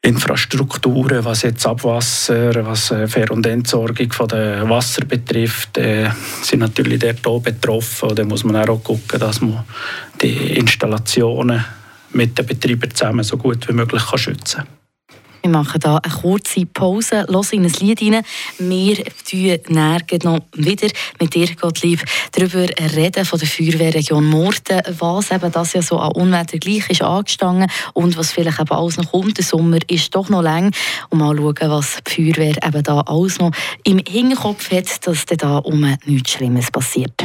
Infrastrukturen, 0.02 1.24
was 1.24 1.42
jetzt 1.42 1.66
Abwasser, 1.66 2.64
was 2.64 2.92
äh, 2.92 3.08
Ver- 3.08 3.32
und 3.32 3.44
Entsorgung 3.44 4.12
von 4.12 4.28
der 4.28 4.68
Wasser 4.68 5.04
betrifft, 5.04 5.78
äh, 5.78 6.10
sind 6.42 6.60
natürlich 6.60 7.00
dort 7.00 7.26
auch 7.26 7.40
betroffen. 7.40 8.14
Da 8.14 8.24
muss 8.24 8.44
man 8.44 8.56
auch 8.56 8.84
gucken, 8.84 9.18
dass 9.18 9.40
man 9.40 9.64
die 10.20 10.58
Installationen 10.58 11.64
mit 12.16 12.38
den 12.38 12.46
Betreibern 12.46 12.90
zusammen 12.94 13.24
so 13.24 13.36
gut 13.36 13.68
wie 13.68 13.72
möglich 13.72 14.04
kann 14.06 14.18
schützen 14.18 14.58
kann. 14.58 14.76
Wir 15.46 15.52
machen 15.52 15.80
hier 15.80 16.00
eine 16.02 16.12
kurze 16.12 16.66
Pause, 16.66 17.24
hören 17.28 17.46
in 17.52 17.64
ein 17.66 17.72
Lied 17.78 18.02
rein. 18.02 18.22
Wir 18.58 18.96
reden 19.32 20.20
noch 20.24 20.40
wieder 20.54 20.88
mit 21.20 21.34
dir, 21.34 21.54
Gottlieb, 21.54 22.02
darüber 22.32 22.66
reden 22.96 23.24
von 23.24 23.38
der 23.38 23.46
Feuerwehrregion 23.46 24.26
Murten, 24.26 24.80
was 24.98 25.30
eben 25.30 25.52
das 25.52 25.74
ja 25.74 25.82
so 25.82 26.00
an 26.00 26.10
Unwetter 26.12 26.58
gleich 26.58 26.90
ist 26.90 27.02
angestanden 27.02 27.70
und 27.92 28.16
was 28.16 28.32
vielleicht 28.32 28.58
eben 28.58 28.72
alles 28.72 28.96
noch 28.96 29.12
kommt. 29.12 29.38
Der 29.38 29.44
Sommer 29.44 29.78
ist 29.88 30.12
doch 30.16 30.28
noch 30.30 30.42
lang 30.42 30.74
und 31.10 31.18
mal 31.20 31.36
schauen, 31.36 31.70
was 31.70 31.98
die 32.08 32.32
Feuerwehr 32.32 32.56
eben 32.66 32.82
da 32.82 33.02
alles 33.02 33.38
noch 33.38 33.52
im 33.84 33.98
Hinterkopf 33.98 34.72
hat, 34.72 35.06
dass 35.06 35.26
da 35.26 35.58
um 35.58 35.96
nichts 36.06 36.32
Schlimmes 36.32 36.72
passiert. 36.72 37.22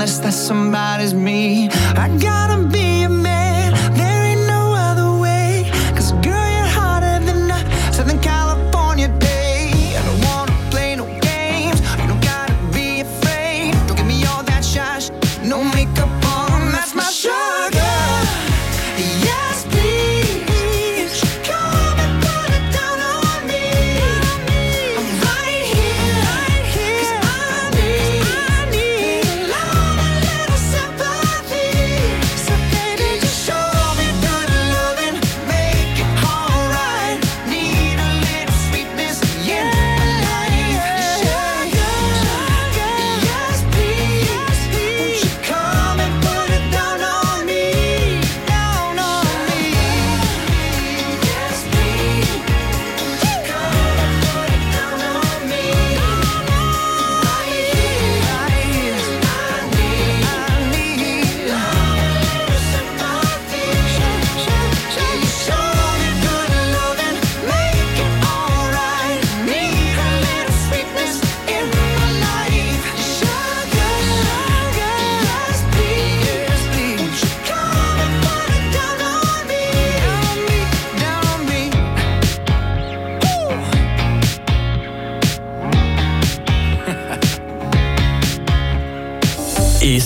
Unless 0.00 0.18
that 0.20 0.32
somebody's 0.32 1.12
me. 1.12 1.68
I 1.68 2.08
gotta 2.18 2.66
be 2.68 2.89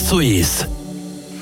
zu 0.04 0.18
1. 0.18 0.66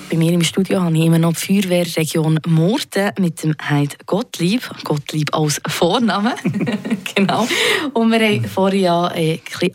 Bei 0.09 0.16
mir 0.16 0.33
im 0.33 0.45
Studio 0.45 0.83
habe 0.83 0.97
ich 0.97 1.04
immer 1.04 1.19
noch 1.19 1.33
die 1.33 1.61
Feuerwehrregion 1.62 2.38
Morden 2.47 3.11
mit 3.19 3.42
dem 3.42 3.57
Heid 3.61 4.07
Gottlieb. 4.07 4.71
Gottlieb 4.85 5.35
als 5.35 5.61
Vorname. 5.66 6.37
genau. 7.14 7.49
Und 7.92 8.12
wir 8.12 8.21
haben 8.21 8.45
vorhin 8.45 8.83
ja 8.83 9.09
äh, 9.09 9.33
ein 9.33 9.40
bisschen 9.40 9.73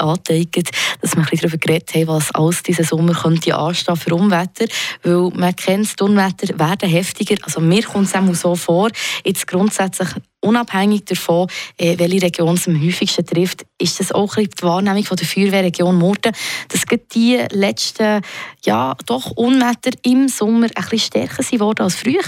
dass 1.01 1.15
wir 1.15 1.17
ein 1.17 1.25
bisschen 1.25 1.49
darüber 1.49 1.57
geredet 1.57 1.95
haben, 1.95 2.07
was 2.07 2.31
alles 2.31 2.63
diesen 2.63 2.85
Sommer 2.85 3.13
könnte 3.13 3.57
anstehen 3.57 3.97
für 3.97 4.15
Unwetter. 4.15 4.67
Weil 5.03 5.31
man 5.35 5.55
kennt, 5.55 5.99
die 5.99 6.03
Unwetter 6.03 6.57
werden 6.57 6.89
heftiger. 6.89 7.35
Also 7.41 7.59
mir 7.59 7.83
kommt 7.83 8.07
es 8.07 8.15
auch 8.15 8.33
so 8.35 8.55
vor, 8.55 8.89
jetzt 9.25 9.47
grundsätzlich 9.47 10.09
unabhängig 10.41 11.05
davon, 11.05 11.47
äh, 11.77 11.97
welche 11.97 12.21
Region 12.21 12.55
es 12.55 12.67
am 12.67 12.81
häufigsten 12.81 13.25
trifft, 13.25 13.65
ist 13.77 13.99
das 13.99 14.11
auch 14.11 14.35
die 14.35 14.49
Wahrnehmung 14.61 15.03
der 15.03 15.27
Feuerwehrregion 15.27 15.97
Murten, 15.97 16.31
dass 16.69 16.81
die 17.13 17.39
letzten 17.51 18.21
ja, 18.65 18.95
doch 19.05 19.31
Unwetter 19.31 19.91
im 20.03 20.27
Sommer 20.27 20.67
ein 20.75 20.83
bisschen 20.83 20.99
stärker 20.99 21.43
sind 21.43 21.81
als 21.81 21.95
früher. 21.95 22.21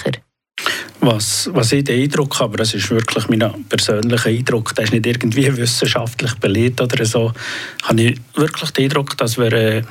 Was, 1.01 1.49
was 1.53 1.71
ich 1.71 1.85
den 1.85 2.03
Eindruck 2.03 2.35
habe, 2.39 2.45
aber 2.45 2.57
das 2.57 2.73
ist 2.73 2.89
wirklich 2.89 3.29
mein 3.29 3.65
persönlicher 3.69 4.29
Eindruck, 4.29 4.75
der 4.75 4.83
ist 4.83 4.91
nicht 4.91 5.05
irgendwie 5.05 5.55
wissenschaftlich 5.55 6.35
belegt 6.35 6.81
oder 6.81 7.05
so, 7.05 7.31
habe 7.83 8.01
ich 8.01 8.19
wirklich 8.35 8.71
den 8.71 8.85
Eindruck, 8.85 9.17
dass 9.17 9.37
wir 9.37 9.53
äh, 9.53 9.83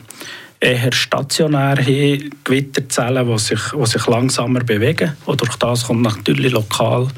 eher 0.60 0.92
stationär 0.92 1.76
haben, 1.76 2.30
Gewitterzellen, 2.44 3.28
die 3.28 3.38
sich, 3.38 3.60
die 3.72 3.86
sich 3.86 4.06
langsamer 4.06 4.60
bewegen. 4.60 5.16
Und 5.24 5.40
durch 5.40 5.56
das 5.56 5.86
kommt 5.86 6.02
natürlich 6.02 6.52
lokal 6.52 7.08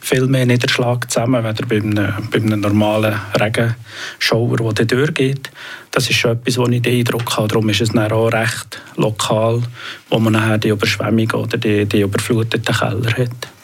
viel 0.00 0.26
mehr 0.26 0.46
Niederschlag 0.46 1.10
zusammen, 1.10 1.44
als 1.44 1.60
bei 1.62 1.76
einem, 1.76 2.12
bei 2.30 2.38
einem 2.38 2.60
normalen 2.60 3.18
Regenschauer, 3.40 4.74
der 4.74 4.84
durchgeht. 4.84 5.50
Das 5.90 6.08
ist 6.08 6.16
schon 6.16 6.32
etwas, 6.32 6.58
wo 6.58 6.66
ich 6.66 6.82
den 6.82 6.98
Eindruck 6.98 7.36
habe. 7.36 7.48
Darum 7.48 7.68
ist 7.70 7.80
es 7.80 7.90
dann 7.90 8.12
auch 8.12 8.28
recht 8.28 8.80
lokal, 8.96 9.62
wo 10.08 10.18
man 10.18 10.34
nachher 10.34 10.58
die 10.58 10.68
Überschwemmung 10.68 11.30
oder 11.32 11.56
die, 11.56 11.86
die 11.86 12.02
überfluteten 12.02 12.74
Keller 12.74 13.12
hat. 13.16 13.59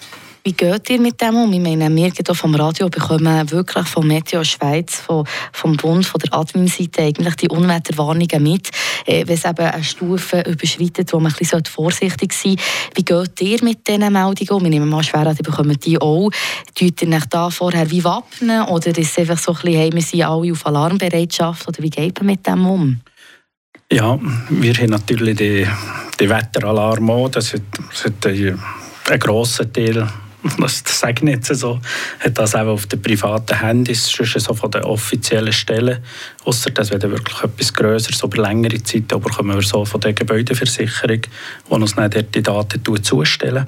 Wie 0.46 0.52
geht 0.52 0.90
ihr 0.90 1.00
mit 1.00 1.20
dem 1.20 1.34
um? 1.34 1.52
Ich 1.52 1.58
meine, 1.58 1.92
wir 1.92 2.08
hier 2.08 2.34
vom 2.36 2.54
Radio 2.54 2.88
bekommen 2.88 3.50
wirklich 3.50 3.88
vom 3.88 4.06
Meteo 4.06 4.44
Schweiz, 4.44 5.00
vom, 5.00 5.24
vom 5.52 5.76
Bund, 5.76 6.06
von 6.06 6.20
der 6.20 6.34
Admin-Seite 6.34 7.02
eigentlich 7.02 7.34
die 7.34 7.48
Unwetterwarnungen 7.48 8.40
mit, 8.40 8.70
äh, 9.06 9.26
wenn 9.26 9.34
es 9.34 9.44
eben 9.44 9.66
eine 9.66 9.82
Stufe 9.82 10.42
überschreitet, 10.42 11.12
wo 11.12 11.18
man 11.18 11.32
ein 11.32 11.36
bisschen 11.36 11.64
vorsichtig 11.64 12.32
sein 12.32 12.54
sollte. 12.54 12.62
Wie 12.94 13.04
geht 13.04 13.42
ihr 13.42 13.64
mit 13.64 13.88
diesen 13.88 14.12
Meldungen 14.12 14.50
um? 14.50 14.64
Ich 14.64 14.70
nehme 14.70 14.86
mal 14.86 15.02
schwer 15.02 15.26
an, 15.26 15.34
die 15.34 15.42
bekommen 15.42 15.76
die 15.80 16.00
auch. 16.00 16.30
Tut 16.76 17.02
ihr 17.02 17.08
euch 17.08 17.26
da 17.26 17.50
vorher 17.50 17.90
wie 17.90 18.04
wappnen 18.04 18.68
oder 18.68 18.96
ist 18.96 18.98
es 18.98 19.18
einfach 19.18 19.38
so 19.38 19.50
ein 19.50 19.62
bisschen, 19.62 19.80
hey, 19.80 19.92
wir 19.92 20.02
sind 20.02 20.22
alle 20.22 20.52
auf 20.52 20.64
Alarmbereitschaft 20.64 21.66
oder 21.66 21.82
wie 21.82 21.90
geht 21.90 22.18
man 22.18 22.26
mit 22.26 22.46
dem 22.46 22.64
um? 22.66 23.00
Ja, 23.90 24.16
wir 24.48 24.74
haben 24.74 24.90
natürlich 24.90 25.38
die, 25.38 25.66
die 26.20 26.30
Wetteralarm 26.30 27.10
auch. 27.10 27.30
Das 27.30 27.52
hat, 27.52 27.62
das 27.90 28.04
hat 28.04 28.24
ein, 28.26 28.62
ein 29.10 29.18
grosser 29.18 29.72
Teil 29.72 30.06
das 30.58 30.82
sage 30.86 31.14
ich 31.16 31.22
nicht 31.22 31.46
so, 31.46 31.80
hat 32.20 32.38
das 32.38 32.54
auch 32.54 32.66
auf 32.66 32.86
den 32.86 33.00
privaten 33.02 33.58
Handys, 33.58 34.10
schon 34.10 34.26
so 34.40 34.54
von 34.54 34.70
den 34.70 34.82
offiziellen 34.84 35.52
Stellen, 35.52 35.98
außer 36.44 36.70
dass 36.70 36.90
wir 36.90 37.00
wirklich 37.00 37.42
etwas 37.42 37.72
Größeres 37.72 38.22
über 38.22 38.42
längere 38.42 38.82
Zeit, 38.82 39.12
aber 39.12 39.30
kommen 39.30 39.54
wir 39.54 39.62
so 39.62 39.84
von 39.84 40.00
der 40.00 40.12
Gebäudeversicherung, 40.12 41.22
die 41.22 41.72
uns 41.72 41.94
dann 41.94 42.10
dort 42.10 42.34
die 42.34 42.42
Daten 42.42 43.02
zustellen. 43.02 43.66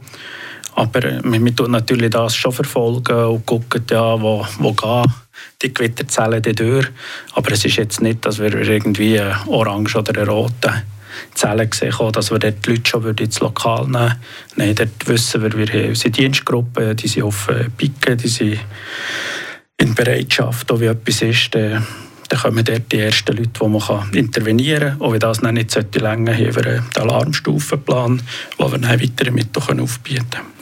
Aber 0.74 1.02
wir, 1.02 1.44
wir 1.44 1.56
tun 1.56 1.72
natürlich 1.72 2.10
das 2.10 2.36
schon 2.36 2.52
verfolgen 2.52 3.24
und 3.24 3.44
gucken, 3.44 3.82
ja, 3.90 4.20
wo, 4.20 4.46
wo 4.58 4.72
gehen 4.72 5.12
die 5.60 5.74
Gewitterzellen 5.74 6.42
durch. 6.42 6.86
Aber 7.34 7.50
es 7.52 7.64
ist 7.64 7.76
jetzt 7.76 8.00
nicht, 8.00 8.24
dass 8.24 8.38
wir 8.38 8.54
irgendwie 8.54 9.18
eine 9.18 9.36
orange 9.48 9.96
oder 9.96 10.20
eine 10.20 10.30
rote 10.30 10.84
Zellen 11.34 11.70
gesehen, 11.70 11.94
dass 12.12 12.30
wir 12.30 12.38
dort 12.38 12.66
die 12.66 12.70
Leute 12.70 12.88
schon 12.88 13.16
ins 13.16 13.40
Lokal 13.40 13.84
nehmen 13.86 14.14
Nein, 14.56 14.74
dort 14.74 15.06
wissen 15.06 15.42
wir, 15.42 15.52
wir 15.56 15.66
haben 15.66 15.88
unsere 15.90 16.10
Dienstgruppen, 16.10 16.96
die 16.96 17.08
sind 17.08 17.22
auf 17.22 17.48
Piken, 17.76 18.16
die 18.16 18.28
sind 18.28 18.58
in 19.78 19.94
Bereitschaft, 19.94 20.70
auch 20.72 20.80
wie 20.80 20.86
etwas 20.86 21.22
ist, 21.22 21.54
dann, 21.54 21.84
kommen 22.42 22.64
dort 22.64 22.92
die 22.92 22.98
ersten 22.98 23.36
Leute, 23.36 23.50
die 23.60 23.66
man 23.66 24.12
intervenieren 24.12 24.98
kann. 24.98 25.00
Und 25.00 25.12
wenn 25.12 25.20
das 25.20 25.40
nicht 25.40 25.70
sollte 25.70 25.98
länger 26.00 26.34
haben 26.34 26.56
wir 26.56 26.66
einen 26.66 26.84
Alarmstufenplan, 26.94 28.20
wo 28.58 28.70
wir 28.70 28.78
dann 28.78 29.00
weitere 29.00 29.30
Mittel 29.30 29.80
aufbieten 29.80 30.26
können. 30.30 30.57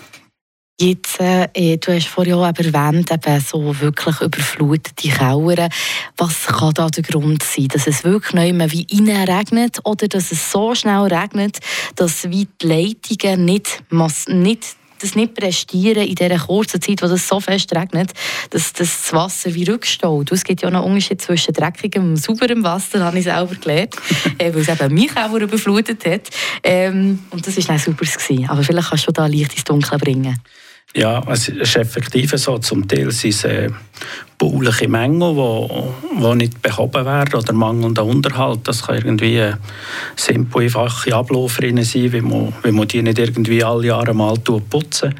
Jetzt, 0.79 1.21
äh, 1.21 1.79
du 1.79 1.95
hast 1.95 2.09
vorhin 2.09 2.35
auch 2.35 2.45
erwähnt, 2.45 3.11
eben 3.11 3.41
so 3.41 3.81
wirklich 3.81 4.21
überflutete 4.21 5.09
Keller. 5.09 5.71
Was 6.19 6.45
kann 6.45 6.75
da 6.75 6.89
der 6.89 7.03
Grund 7.03 7.43
sein? 7.43 7.69
Dass 7.69 7.87
es 7.87 8.05
wirklich 8.05 8.35
nicht 8.35 8.55
mehr 8.55 8.71
wie 8.71 8.87
regnet 8.91 9.79
oder 9.85 10.07
dass 10.07 10.33
es 10.33 10.53
so 10.53 10.75
schnell 10.75 11.05
regnet, 11.05 11.61
dass 11.95 12.29
wie 12.29 12.47
die 12.61 12.67
Leitungen 12.67 13.47
nicht, 13.47 13.85
nicht 14.29 14.77
das 15.01 15.15
nicht 15.15 15.35
prestieren 15.35 16.07
in 16.07 16.15
dieser 16.15 16.39
kurzen 16.39 16.81
Zeit, 16.81 17.01
wo 17.01 17.07
es 17.07 17.27
so 17.27 17.41
fest 17.41 17.75
regnet, 17.75 18.13
dass, 18.51 18.75
das 18.75 19.13
Wasser 19.15 19.55
wie 19.55 19.65
rückstaut. 19.65 20.31
Es 20.31 20.45
gibt 20.45 20.61
ja 20.61 20.71
noch 20.71 20.83
einen 20.83 20.93
Unterschied 20.93 21.23
zwischen 21.23 21.55
dreckigem 21.55 22.11
und 22.11 22.17
sauberem 22.17 22.63
Wasser, 22.63 23.03
habe 23.03 23.19
ich 23.19 23.25
selber 23.25 23.55
gelernt, 23.55 23.95
äh, 24.39 24.53
weil 24.53 24.61
es 24.61 24.69
eben 24.69 24.95
mich 24.95 25.17
auch 25.17 25.35
überflutet 25.35 26.05
hat. 26.05 26.29
Ähm, 26.63 27.21
und 27.31 27.47
das 27.47 27.57
war 27.57 27.79
dann. 27.79 27.97
Gewesen. 27.97 28.49
Aber 28.49 28.63
vielleicht 28.63 28.91
kannst 28.91 29.09
du 29.09 29.13
da 29.13 29.27
Licht 29.27 29.53
ins 29.55 29.65
Dunkel 29.65 29.99
bringen. 29.99 30.39
Ja, 30.97 31.23
es 31.31 31.51
ist 31.51 31.77
effektiv 31.77 32.33
so. 32.37 32.57
Zum 32.59 32.89
Teil 32.89 33.11
sind 33.11 33.31
es 33.31 33.45
äh, 33.45 33.69
bauliche 34.39 34.89
Mängel, 34.89 35.35
die, 35.35 36.21
die 36.21 36.35
nicht 36.35 36.63
behoben 36.63 37.05
werden 37.05 37.35
oder 37.35 37.53
mangelnder 37.53 38.05
Unterhalt. 38.05 38.61
Das 38.65 38.87
kann 38.87 38.97
irgendwie 38.97 39.41
eine 39.41 39.59
simple, 40.17 40.65
einfache 40.65 41.15
Ablauf 41.15 41.59
sein, 41.61 41.79
wie 41.79 42.21
man, 42.21 42.53
wie 42.63 42.73
man 42.73 42.89
die 42.89 43.03
nicht 43.03 43.19
irgendwie 43.19 43.65
alle 43.65 43.87
Jahre 43.87 44.15
mal 44.15 44.37
putzen. 44.37 45.15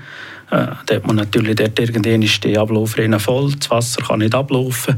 Äh, 0.49 0.67
da 0.87 1.01
man 1.03 1.17
natürlich 1.17 1.57
dort 1.57 1.79
irgendwann 1.79 2.23
ist 2.23 2.45
die 2.45 2.57
Ablaufrinne 2.57 3.19
voll, 3.19 3.53
das 3.59 3.69
Wasser 3.69 4.03
kann 4.03 4.21
nicht 4.21 4.35
ablaufen. 4.35 4.97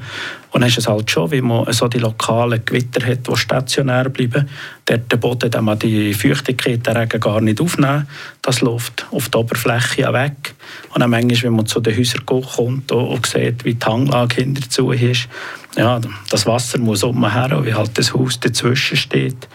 Und 0.51 0.61
dann 0.61 0.69
ist 0.69 0.79
es 0.79 0.89
halt 0.89 1.11
schon, 1.11 1.31
wie 1.31 1.41
man 1.41 1.73
so 1.73 1.89
die 1.89 1.99
lokalen 1.99 2.63
Gewitter 2.65 3.07
hat, 3.07 3.27
die 3.27 3.37
stationär 3.37 4.11
bleiben. 4.11 4.49
Dort 4.85 5.11
der 5.11 5.17
Boden, 5.17 5.51
den 5.51 5.65
man 5.65 5.79
die 5.79 6.13
Feuchtigkeit 6.13 6.87
der 6.87 6.97
Regen 6.97 7.21
gar 7.21 7.41
nicht 7.41 7.63
aufnehmen. 7.63 8.07
Das 8.43 8.61
läuft 8.61 9.07
auf 9.11 9.31
die 9.31 9.39
Oberfläche 9.39 10.13
weg. 10.13 10.55
Und 10.93 11.01
dann 11.01 11.11
manchmal, 11.11 11.43
wenn 11.43 11.57
man 11.57 11.67
zu 11.67 11.81
den 11.81 11.97
Häusern 11.97 12.27
kommt 12.27 12.93
und 12.93 13.27
sieht, 13.27 13.65
wie 13.65 13.75
die 13.75 13.79
Hanglage 14.09 14.43
hinterzu 14.43 14.93
ist, 14.93 15.29
ja, 15.77 16.00
das 16.31 16.47
Wasser 16.47 16.79
muss 16.79 17.05
umher, 17.05 17.61
wie 17.65 17.75
halt 17.75 17.97
das 17.97 18.12
Haus 18.15 18.41
dazwischen 18.41 18.97
steht. 18.97 19.49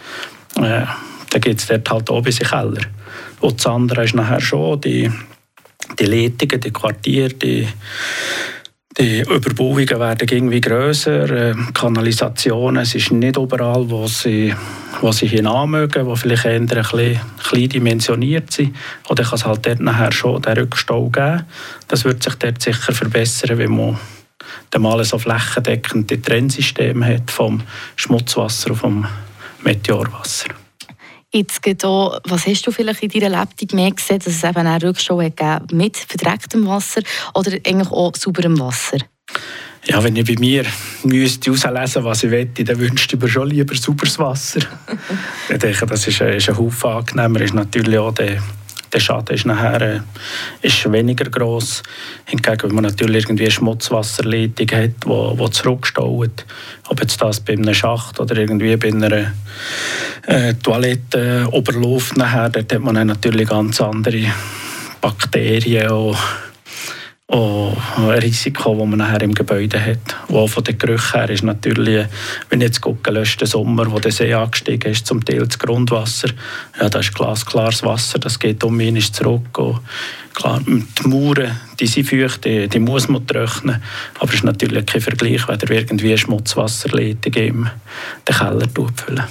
Äh, 0.56 0.86
dann 1.30 1.40
geht 1.40 1.58
es 1.58 1.66
dort 1.66 1.90
halt 1.90 2.10
oben 2.10 2.30
den 2.30 2.46
Keller. 2.46 2.82
Und 3.40 3.58
das 3.58 3.66
andere 3.66 4.04
ist 4.04 4.14
nachher 4.14 4.40
schon 4.40 4.80
die, 4.80 5.10
die 5.98 6.04
Leitungen, 6.04 6.60
die 6.60 6.70
Quartiere, 6.70 7.34
die, 7.34 7.68
die 8.96 9.20
Überbauungen 9.22 9.88
werden 9.88 10.28
irgendwie 10.30 10.60
grösser, 10.60 11.28
äh, 11.30 11.54
Kanalisationen, 11.74 12.82
es 12.82 12.94
ist 12.94 13.10
nicht 13.10 13.36
überall, 13.36 13.90
wo 13.90 14.06
sie, 14.06 14.54
wo 15.00 15.10
sie 15.10 15.26
hinanmögen, 15.26 16.06
wo 16.06 16.14
vielleicht 16.14 16.44
eher 16.44 16.60
ein 16.60 16.66
bisschen 16.66 17.68
dimensioniert 17.68 18.52
sind. 18.52 18.76
Oder 19.08 19.24
kann 19.24 19.34
es 19.34 19.44
halt 19.44 19.66
dort 19.66 19.80
nachher 19.80 20.12
schon 20.12 20.40
den 20.40 20.58
Rückstau 20.58 21.08
geben. 21.08 21.44
Das 21.88 22.04
wird 22.04 22.22
sich 22.22 22.34
dort 22.36 22.62
sicher 22.62 22.92
verbessern, 22.92 23.58
wenn 23.58 23.76
man 23.76 23.98
dann 24.70 24.82
mal 24.82 25.02
so 25.04 25.18
flächendeckend 25.18 26.10
die 26.10 26.20
Trennsysteme 26.20 27.06
hat 27.06 27.30
vom 27.30 27.62
Schmutzwasser 27.96 28.70
und 28.70 28.76
vom 28.76 29.06
Meteorwasser. 29.62 30.48
Jetzt 31.32 31.62
geht 31.62 31.84
auch, 31.84 32.20
was 32.28 32.46
hast 32.46 32.64
du 32.64 32.70
vielleicht 32.70 33.02
in 33.02 33.08
deiner 33.08 33.40
Lebtung 33.40 33.76
mehr 33.76 33.90
gesehen, 33.90 34.20
dass 34.20 34.34
es 34.34 34.44
eben 34.44 34.66
Rückstau 34.66 35.16
gegeben 35.16 35.66
mit 35.72 35.96
verdrecktem 35.96 36.64
Wasser 36.66 37.02
oder 37.34 37.52
eigentlich 37.52 37.90
auch 37.90 38.14
sauberem 38.14 38.58
Wasser? 38.60 38.98
Ja, 39.86 40.02
wenn 40.02 40.16
ich 40.16 40.24
bei 40.24 40.36
mir 40.38 40.64
müsste 41.02 41.50
herauslesen 41.50 42.04
was 42.04 42.22
ich 42.22 42.30
möchte, 42.30 42.64
dann 42.64 42.78
wünschte 42.78 43.16
ich 43.16 43.22
mir 43.22 43.28
schon 43.28 43.50
lieber 43.50 43.74
sauberes 43.74 44.18
Wasser. 44.18 44.60
ich 45.48 45.58
denke, 45.58 45.86
das 45.86 46.06
ist 46.06 46.22
ein, 46.22 46.34
ist 46.34 46.48
ein 46.48 46.56
Haufen 46.56 46.90
angenehmer. 46.90 47.40
Ist 47.40 47.54
natürlich 47.54 47.98
auch 47.98 48.14
der 48.14 48.42
der 48.94 49.00
Schaden 49.00 49.34
ist 49.34 49.44
nachher 49.44 49.80
äh, 49.82 50.00
ist 50.62 50.90
weniger 50.90 51.28
groß. 51.28 51.82
Hingegen, 52.26 52.62
wenn 52.62 52.74
man 52.74 52.84
natürlich 52.84 53.24
irgendwie 53.24 53.50
Schmutzwasserleitung 53.50 54.70
hat, 54.70 54.90
wo, 55.04 55.36
wo 55.36 55.48
zurückstaut, 55.48 56.46
ob 56.88 57.00
jetzt 57.00 57.20
das 57.20 57.40
bei 57.40 57.54
einem 57.54 57.74
Schacht 57.74 58.20
oder 58.20 58.36
irgendwie 58.36 58.76
bei 58.76 58.88
einer 58.88 59.32
äh, 60.26 60.54
Toilette 60.62 61.48
oberläuft 61.50 62.16
nachher, 62.16 62.48
dort 62.48 62.72
hat 62.72 62.80
man 62.80 63.06
natürlich 63.06 63.48
ganz 63.48 63.80
andere 63.80 64.32
Bakterien 65.00 65.90
und 65.90 66.16
auch 67.26 67.76
ein 67.96 68.10
Risiko, 68.18 68.74
das 68.74 68.86
man 68.86 68.98
nachher 68.98 69.22
im 69.22 69.34
Gebäude 69.34 69.80
hat. 69.80 70.16
Und 70.28 70.48
von 70.48 70.62
den 70.62 70.76
Gerüchen 70.76 71.20
her 71.20 71.30
ist 71.30 71.42
natürlich, 71.42 72.06
wenn 72.50 72.60
ich 72.60 72.66
jetzt 72.66 72.80
gucke, 72.82 73.10
letzten 73.10 73.46
Sommer, 73.46 73.90
wo 73.90 73.98
der 73.98 74.12
See 74.12 74.32
angestiegen 74.34 74.92
ist, 74.92 75.06
zum 75.06 75.24
Teil 75.24 75.46
das 75.46 75.58
Grundwasser, 75.58 76.28
ja, 76.78 76.88
das 76.90 77.06
ist 77.06 77.14
glasklares 77.14 77.82
Wasser, 77.82 78.18
das 78.18 78.38
geht 78.38 78.62
um 78.62 78.78
ihn 78.78 79.00
zurück. 79.00 79.58
Und 79.58 79.80
klar, 80.34 80.60
die 80.66 81.08
Mauern, 81.08 81.58
die 81.80 81.86
sind 81.86 82.08
feucht, 82.08 82.44
die, 82.44 82.68
die 82.68 82.78
muss 82.78 83.08
man 83.08 83.26
trocknen, 83.26 83.82
aber 84.18 84.28
es 84.28 84.34
ist 84.34 84.44
natürlich 84.44 84.84
kein 84.84 85.00
Vergleich, 85.00 85.48
wenn 85.48 85.60
er 85.60 85.70
irgendwie 85.70 86.16
Schmutzwasserleitung 86.18 87.32
im 87.34 87.70
den 88.28 88.36
Keller 88.36 88.68
füllen. 88.96 89.24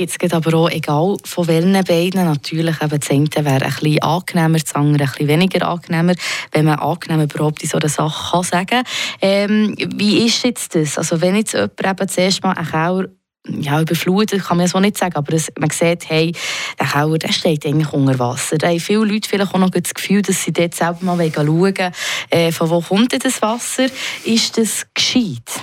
Jetzt 0.00 0.18
geht 0.18 0.32
aber 0.32 0.54
auch, 0.56 0.70
egal 0.70 1.18
von 1.24 1.46
welchen 1.46 1.72
beiden, 1.72 2.24
natürlich 2.24 2.80
eben 2.80 3.00
das 3.00 3.10
eine 3.10 3.44
wäre 3.44 3.66
ein 3.66 3.70
bisschen 3.70 4.02
angenehmer, 4.02 4.58
das 4.58 4.74
andere 4.74 5.04
ein 5.04 5.10
bisschen 5.10 5.28
weniger 5.28 5.68
angenehmer, 5.68 6.14
wenn 6.52 6.64
man 6.64 6.78
angenehm 6.78 7.20
überhaupt 7.20 7.62
in 7.62 7.68
so 7.68 7.76
einer 7.76 7.90
Sache 7.90 8.30
kann 8.30 8.42
sagen 8.42 8.82
ähm, 9.20 9.74
Wie 9.96 10.24
ist 10.24 10.42
jetzt 10.42 10.74
das? 10.74 10.96
Also 10.96 11.20
wenn 11.20 11.36
jetzt 11.36 11.52
jemand 11.52 11.84
eben 11.84 12.08
zuerst 12.08 12.42
mal 12.42 12.52
einen 12.52 12.66
Keller 12.66 13.08
ja, 13.46 13.78
überflutet 13.78 14.42
kann 14.42 14.56
man 14.56 14.68
so 14.68 14.80
nicht 14.80 14.96
sagen, 14.96 15.16
aber 15.16 15.34
es, 15.34 15.52
man 15.58 15.68
sieht, 15.68 16.08
hey, 16.08 16.32
der 16.78 16.86
Keller 16.86 17.18
der 17.18 17.32
steht 17.32 17.66
eigentlich 17.66 17.92
unter 17.92 18.18
Wasser. 18.18 18.56
Da 18.56 18.68
haben 18.68 18.80
viele 18.80 19.04
Leute 19.04 19.28
vielleicht 19.28 19.54
auch 19.54 19.58
noch 19.58 19.68
das 19.68 19.92
Gefühl, 19.92 20.22
dass 20.22 20.42
sie 20.42 20.52
dort 20.54 20.74
selber 20.74 20.98
mal 21.02 21.30
schauen 21.30 21.92
äh, 22.30 22.52
von 22.52 22.70
wo 22.70 22.80
kommt 22.80 23.12
denn 23.12 23.20
das 23.20 23.42
Wasser? 23.42 23.84
Ist 24.24 24.56
das 24.56 24.86
gescheit? 24.94 25.62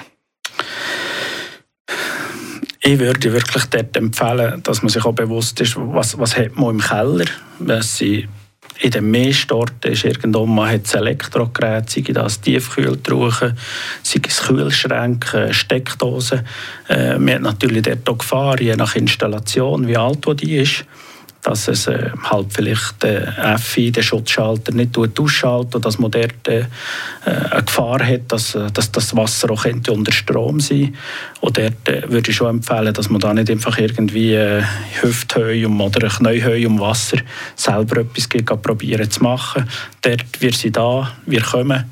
Ich 2.88 3.00
würde 3.00 3.34
wirklich 3.34 3.66
dort 3.66 3.98
empfehlen, 3.98 4.64
dass 4.64 4.82
man 4.82 4.88
sich 4.88 5.04
auch 5.04 5.12
bewusst 5.12 5.60
ist, 5.60 5.76
was, 5.76 6.18
was 6.18 6.38
hat 6.38 6.56
man 6.56 6.76
im 6.76 6.80
Keller. 6.80 7.26
Was 7.60 7.98
sie 7.98 8.30
in 8.80 8.92
den 8.92 9.12
Meersorten 9.12 9.92
ist 9.92 10.06
irgendwo 10.06 10.46
man 10.46 10.70
hat 10.70 10.96
Elektrogerät, 10.96 11.90
sei 11.90 12.02
das 12.14 12.40
Tiefkühltruhen, 12.40 13.58
sei 14.04 14.22
es 14.26 14.42
Kühlschränke, 14.42 15.54
Steckdosen. 15.54 16.48
Äh, 16.88 17.18
man 17.18 17.34
hat 17.34 17.42
natürlich 17.42 17.84
dort 17.84 18.08
auch 18.08 18.20
Gefahr, 18.20 18.62
je 18.62 18.78
nach 18.78 18.96
Installation, 18.96 19.86
wie 19.86 19.98
alt 19.98 20.26
die 20.42 20.56
ist 20.56 20.86
dass 21.44 21.68
es 21.68 21.88
äh, 21.88 22.10
halt 22.24 22.48
vielleicht 22.52 23.04
der 23.04 23.58
FI, 23.58 23.92
der 23.92 24.02
Schutzschalter, 24.02 24.74
nicht 24.74 24.98
ausschaltet 24.98 25.76
und 25.76 25.86
dass 25.86 26.00
man 26.00 26.12
dort 26.12 26.48
äh, 26.48 26.66
eine 27.26 27.64
Gefahr 27.64 28.06
hat, 28.06 28.32
dass, 28.32 28.56
äh, 28.56 28.72
dass 28.72 28.92
das 28.92 29.16
Wasser 29.16 29.52
auch 29.52 29.64
könnte 29.64 29.92
unter 29.92 30.12
Strom 30.12 30.60
sein 30.60 30.96
Und 31.42 31.58
dort 31.58 31.88
äh, 31.88 32.10
würde 32.10 32.32
ich 32.32 32.36
schon 32.36 32.50
empfehlen, 32.50 32.94
dass 32.94 33.10
man 33.10 33.22
da 33.22 33.34
nicht 33.34 33.50
einfach 33.50 33.78
irgendwie 33.78 34.34
äh, 34.34 34.64
Hüfthöhe 35.02 35.68
oder 35.70 36.04
ein 36.04 36.10
Knäuhöhe 36.10 36.68
um 36.68 36.80
Wasser 36.80 37.18
selber 37.56 38.02
etwas 38.02 38.28
probieren 38.62 39.10
zu 39.10 39.24
machen. 39.24 39.70
Dort, 40.02 40.42
wir 40.42 40.54
sind 40.54 40.78
da, 40.78 41.14
wir 41.26 41.42
kommen. 41.42 41.86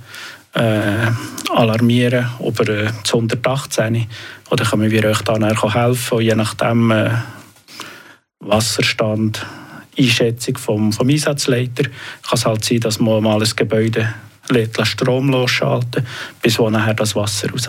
Äh, 0.54 1.12
alarmieren 1.54 2.28
über 2.40 2.70
äh, 2.70 2.86
das 2.86 3.14
118 3.14 4.08
oder 4.50 4.64
können 4.64 4.90
wir 4.90 5.04
euch 5.04 5.22
dann 5.24 5.44
helfen, 5.44 6.22
je 6.22 6.34
nachdem 6.34 6.92
äh, 6.92 7.10
Wasserstand, 8.40 9.46
Einschätzung 9.98 10.58
vom, 10.58 10.94
vom 10.94 11.10
Einsatzleiter. 11.10 11.84
Kann 11.84 12.34
es 12.34 12.46
halt 12.46 12.66
sein, 12.66 12.80
dass 12.80 13.00
man 13.00 13.24
mal 13.24 13.42
ein 13.42 13.50
Gebäude 13.56 14.14
lädt, 14.50 14.78
Strom 14.86 15.30
losschalten 15.30 16.06
bis 16.42 16.60
wo 16.60 16.70
nachher 16.70 16.94
das 16.94 17.16
Wasser 17.16 17.50
raus 17.52 17.68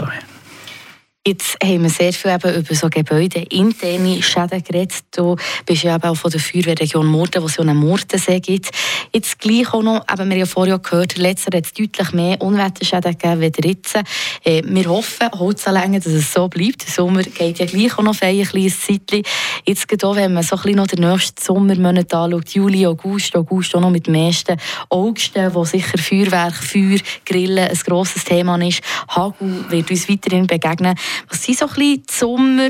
Jetzt 1.27 1.57
haben 1.61 1.83
wir 1.83 1.91
sehr 1.91 2.13
viel 2.13 2.31
eben 2.31 2.55
über 2.55 2.75
so 2.77 2.89
Gebäude, 2.89 3.41
interne 3.51 4.23
Schäden 4.23 4.63
geredet. 4.63 5.01
Du 5.11 5.35
bist 5.65 5.83
ja 5.83 5.97
eben 5.97 6.05
auch 6.05 6.15
von 6.15 6.31
der 6.31 6.39
Feuerwehrregion 6.39 7.05
Murten, 7.05 7.43
wo 7.43 7.47
es 7.47 7.57
ja 7.57 7.63
einen 7.63 7.77
Murtensee 7.77 8.39
gibt. 8.39 8.71
Jetzt 9.13 9.41
gleich 9.41 9.75
auch 9.75 9.83
noch, 9.83 10.05
eben, 10.09 10.19
wir 10.19 10.23
haben 10.23 10.39
ja 10.39 10.47
vorher 10.47 10.79
gehört, 10.79 11.19
letzter 11.19 11.57
hat 11.57 11.65
es 11.65 11.73
deutlich 11.73 12.13
mehr 12.13 12.41
Unwetterschäden 12.41 13.19
gegeben 13.19 13.43
als 13.43 13.57
jetzt. 13.65 13.97
Äh, 14.45 14.63
wir 14.65 14.89
hoffen, 14.89 15.29
Holzanlängen, 15.33 16.01
dass 16.01 16.13
es 16.13 16.33
so 16.33 16.47
bleibt. 16.47 16.87
Der 16.87 16.93
Sommer 16.95 17.25
geht 17.25 17.59
ja 17.59 17.67
gleich 17.67 17.99
auch 17.99 18.05
noch 18.05 18.15
für 18.15 18.27
ein 18.27 18.45
kleines 18.45 18.81
Zeitchen. 18.83 19.25
Jetzt 19.65 19.89
geht 19.89 20.05
auch, 20.05 20.15
wenn 20.15 20.33
man 20.33 20.45
so 20.45 20.55
ein 20.55 20.63
bisschen 20.63 20.77
noch 20.77 20.87
den 20.87 21.11
nächsten 21.11 21.43
Sommermonat 21.43 22.15
anschaut, 22.15 22.51
Juli, 22.51 22.87
August, 22.87 23.35
August 23.35 23.75
auch 23.75 23.81
noch 23.81 23.91
mit 23.91 24.07
dem 24.07 24.15
meisten 24.15 24.59
August, 24.91 25.33
wo 25.35 25.65
sicher 25.65 25.99
Feuerwerk, 25.99 26.55
Feuer, 26.55 27.01
Grillen 27.25 27.69
ein 27.69 27.79
grosses 27.85 28.23
Thema 28.23 28.65
ist. 28.65 28.81
Hagel 29.09 29.65
wird 29.71 29.91
uns 29.91 30.09
weiterhin 30.09 30.47
begegnen. 30.47 30.95
Was 31.29 31.43
sind 31.43 31.59
so 31.59 31.67
ein 31.67 31.75
bisschen 31.75 32.03
die 32.03 32.13
Sommer, 32.13 32.69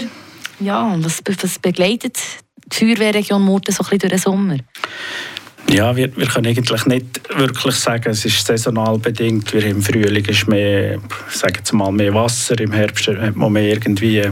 ja, 0.61 0.97
was, 0.99 1.23
was 1.43 1.59
begleitet 1.59 2.19
die 2.73 2.77
Feuerwehrregion 2.77 3.43
Murten 3.43 3.75
so 3.75 3.83
ein 3.83 3.91
bisschen 3.91 3.99
durch 3.99 4.13
den 4.13 4.19
Sommer? 4.19 4.57
Ja, 5.69 5.97
wir, 5.97 6.17
wir 6.17 6.27
können 6.27 6.47
eigentlich 6.47 6.87
nicht 6.87 7.21
wirklich 7.37 7.75
sagen, 7.75 8.11
es 8.11 8.25
ist 8.25 8.47
saisonal 8.47 8.99
bedingt. 8.99 9.53
Wir 9.53 9.65
im 9.67 9.83
Frühling 9.83 10.25
ist 10.25 10.47
mehr, 10.47 11.01
sagen 11.29 11.55
jetzt 11.57 11.73
mal, 11.73 11.91
mehr 11.91 12.15
Wasser, 12.15 12.59
im 12.61 12.71
Herbst 12.71 13.09
hat 13.09 13.35
man 13.35 13.53
mehr 13.53 13.73
irgendwie 13.73 14.23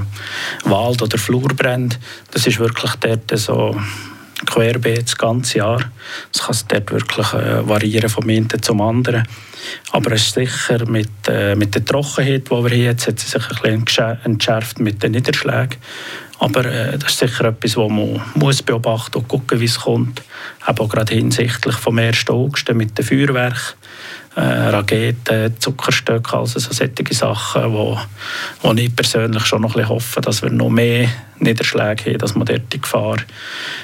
Wald- 0.65 1.03
oder 1.03 1.19
Flurbrände. 1.19 1.97
Das 2.31 2.47
ist 2.47 2.61
wirklich 2.61 2.93
dort 3.01 3.37
so 3.37 3.77
querbeet 4.47 5.05
das 5.07 5.17
ganze 5.17 5.59
Jahr. 5.59 5.81
Es 6.33 6.43
kann 6.43 6.57
dort 6.69 6.91
wirklich 6.93 7.33
äh, 7.33 7.69
variieren 7.69 8.11
vom 8.11 8.29
einen 8.29 8.49
zum 8.61 8.81
anderen. 8.81 9.27
Aber 9.93 10.13
es 10.13 10.27
ist 10.27 10.35
sicher 10.35 10.87
mit, 10.89 11.09
äh, 11.29 11.55
mit 11.55 11.75
der 11.75 11.85
Trockenheit, 11.85 12.51
die 12.51 12.51
wir 12.51 12.71
hier 12.71 12.85
jetzt, 12.85 13.07
hat 13.07 13.19
sie 13.19 13.27
sich 13.27 13.63
ein 13.63 13.85
bisschen 13.85 14.19
entschärft 14.25 14.81
mit 14.81 15.03
den 15.03 15.13
Niederschlägen. 15.13 15.77
Aber 16.39 16.65
äh, 16.65 16.99
das 16.99 17.13
ist 17.13 17.19
sicher 17.21 17.47
etwas, 17.47 17.73
das 17.73 17.77
man 17.77 18.21
muss 18.35 18.63
beobachten 18.63 19.19
und 19.19 19.29
gucken, 19.29 19.61
wie 19.61 19.67
es 19.67 19.81
kommt. 19.81 20.23
Auch 20.67 20.89
gerade 20.89 21.15
hinsichtlich 21.15 21.77
vom 21.77 21.99
1. 21.99 22.29
August 22.29 22.73
mit 22.75 22.99
dem 22.99 23.05
Feuerwerk 23.05 23.77
äh, 24.37 24.41
Raketen, 24.41 25.59
Zuckerstöcke, 25.61 26.37
also 26.37 26.59
so 26.59 26.73
solche 26.73 27.15
Sachen, 27.15 27.73
wo, 27.73 27.99
wo 28.63 28.73
ich 28.73 28.95
persönlich 28.95 29.45
schon 29.47 29.63
noch 29.63 29.77
ein 29.77 29.89
hoffe, 29.89 30.21
dass 30.21 30.43
wir 30.43 30.51
noch 30.51 30.71
mehr 30.71 31.09
Niederschläge 31.39 32.11
haben, 32.11 32.19
dass 32.19 32.35
man 32.35 32.47
dort 32.47 32.73
die 32.73 32.81
Gefahr 32.81 33.17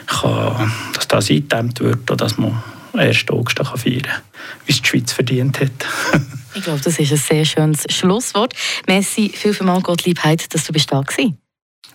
kann, 0.07 0.73
dass 0.95 1.09
das 1.09 1.31
eingedämmt 1.31 1.81
wird 1.81 2.11
und 2.11 2.21
dass 2.21 2.37
man 2.37 2.63
1. 2.95 3.27
August 3.31 3.57
kann 3.57 3.67
feiern 3.67 4.03
kann, 4.03 4.23
wie 4.67 4.73
es 4.73 4.83
die 4.83 4.89
Schweiz 4.89 5.13
verdient 5.13 5.61
hat. 5.61 5.71
ich 6.55 6.63
glaube, 6.63 6.81
das 6.81 6.99
ist 6.99 7.13
ein 7.13 7.19
sehr 7.19 7.45
schönes 7.45 7.85
Schlusswort. 7.89 8.55
Merci 8.87 9.31
viel, 9.35 9.55
viel 9.55 9.67
mal, 9.67 9.81
Gottliebheit, 9.81 10.53
dass 10.53 10.65
du 10.65 10.73
bist 10.73 10.91
da 10.91 10.97
warst. 10.97 11.19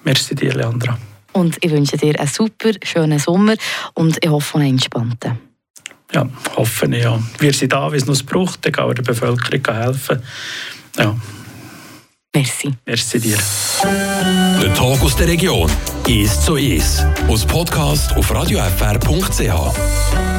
Merci 0.04 0.36
dir, 0.36 0.54
Leandra. 0.54 0.98
Und 1.34 1.58
ich 1.60 1.72
wünsche 1.72 1.98
dir 1.98 2.18
einen 2.18 2.30
super 2.30 2.72
schönen 2.84 3.20
Sommer 3.20 3.56
und 3.94 4.24
ich 4.24 4.30
hoffe 4.30 4.58
einen 4.58 4.70
entspannten. 4.70 5.38
Ja, 6.13 6.28
hoffe 6.56 6.86
ich, 6.88 7.04
ja. 7.04 7.19
Wir 7.39 7.54
sind 7.54 7.74
da, 7.74 7.91
wie 7.91 7.98
es 7.98 8.06
noch 8.06 8.21
braucht, 8.24 8.65
dann 8.65 8.71
kann 8.71 8.95
der 8.95 9.04
Bevölkerung 9.04 9.76
helfen. 9.76 10.21
Ja. 10.98 11.15
Merci. 12.34 12.74
Merci 12.86 13.19
dir. 13.19 13.38
Der 14.62 14.74
Tag 14.74 15.02
aus 15.02 15.15
der 15.15 15.28
Region. 15.28 15.71
Ist 16.06 16.43
so 16.43 16.58
ist. 16.58 17.06
Aus 17.30 17.45
Podcast 17.45 18.13
auf 18.15 18.34
radiofr.ch. 18.34 20.35